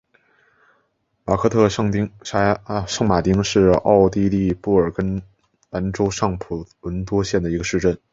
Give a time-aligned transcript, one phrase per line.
[1.25, 1.91] 马克特圣
[3.07, 5.21] 马丁是奥地利布尔根
[5.69, 7.99] 兰州上普伦多夫县的一个市镇。